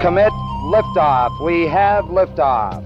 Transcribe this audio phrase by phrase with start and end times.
[0.00, 0.30] Commit
[0.64, 1.42] liftoff.
[1.42, 2.84] We have liftoff.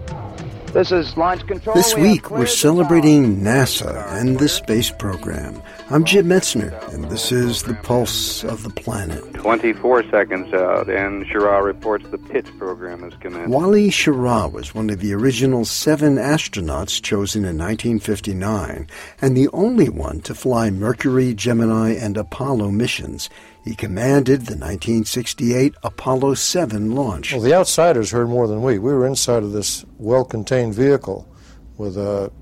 [0.73, 1.74] This is launch control.
[1.74, 5.60] This We week, we're cleared the celebrating NASA and the space program.
[5.91, 9.34] I'm Jim Metzner, and this is the pulse of the planet.
[9.34, 13.51] 24 seconds out, and Schirra reports the pitch program has commenced.
[13.51, 18.87] Wally Schirra was one of the original seven astronauts chosen in 1959,
[19.20, 23.29] and the only one to fly Mercury, Gemini, and Apollo missions.
[23.64, 27.32] He commanded the 1968 Apollo 7 launch.
[27.32, 28.79] Well, the outsiders heard more than we.
[28.79, 31.29] We were inside of this well-contained vehicle
[31.76, 32.32] with a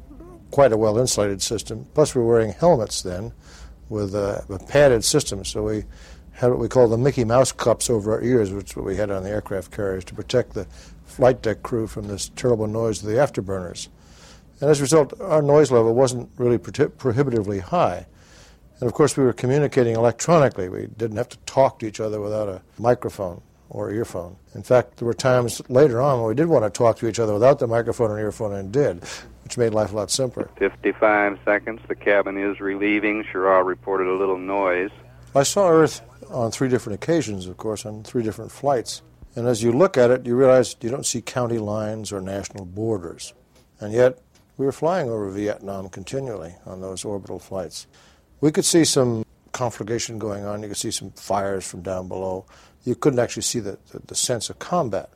[0.51, 1.87] quite a well-insulated system.
[1.95, 3.33] Plus, we were wearing helmets then
[3.89, 5.84] with a, a padded system, so we
[6.33, 8.97] had what we call the Mickey Mouse cups over our ears, which is what we
[8.97, 10.67] had on the aircraft carriers to protect the
[11.05, 13.89] flight deck crew from this terrible noise of the afterburners.
[14.61, 18.07] And as a result, our noise level wasn't really prohi- prohibitively high.
[18.81, 20.69] And of course, we were communicating electronically.
[20.69, 24.37] We didn't have to talk to each other without a microphone or earphone.
[24.55, 27.19] In fact, there were times later on when we did want to talk to each
[27.19, 29.05] other without the microphone and earphone and did,
[29.43, 30.48] which made life a lot simpler.
[30.59, 33.25] 55 seconds, the cabin is relieving.
[33.25, 34.91] Schirra reported a little noise.
[35.35, 39.03] I saw Earth on three different occasions, of course, on three different flights.
[39.35, 42.65] And as you look at it, you realize you don't see county lines or national
[42.65, 43.35] borders.
[43.81, 44.19] And yet,
[44.57, 47.87] we were flying over Vietnam continually on those orbital flights.
[48.41, 50.62] We could see some conflagration going on.
[50.62, 52.45] You could see some fires from down below.
[52.84, 55.11] You couldn't actually see the, the, the sense of combat.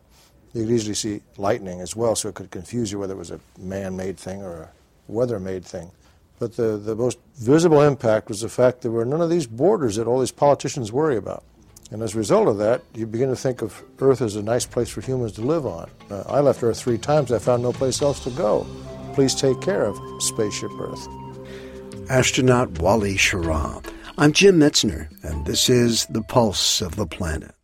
[0.53, 3.31] You could easily see lightning as well, so it could confuse you whether it was
[3.31, 4.71] a man-made thing or a
[5.07, 5.91] weather-made thing.
[6.39, 9.97] But the, the most visible impact was the fact there were none of these borders
[9.97, 11.45] that all these politicians worry about.
[11.93, 14.67] And as a result of that, you begin to think of Earth as a nice
[14.67, 15.89] place for humans to live on.
[16.11, 17.31] Uh, I left Earth three times.
[17.31, 18.67] I found no place else to go.
[19.15, 21.07] Please take care of Spaceship Earth.
[22.09, 23.85] Astronaut Wally Schirra.
[24.19, 27.55] I'm Jim Metzner, and this is the pulse of the planet.